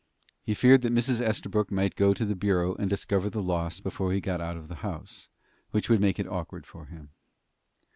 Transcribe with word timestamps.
He 0.41 0.55
feared 0.55 0.81
that 0.81 0.91
Mrs. 0.91 1.21
Estabrook 1.21 1.69
might 1.71 1.95
go 1.95 2.11
to 2.15 2.25
the 2.25 2.33
bureau 2.35 2.73
and 2.73 2.89
discover 2.89 3.29
the 3.29 3.39
loss 3.43 3.79
before 3.79 4.11
he 4.11 4.19
got 4.19 4.41
out 4.41 4.57
of 4.57 4.67
the 4.67 4.73
house, 4.81 5.29
which 5.69 5.91
would 5.91 6.01
make 6.01 6.17
it 6.17 6.27
awkward 6.27 6.65
for 6.65 6.85
him. 6.85 7.11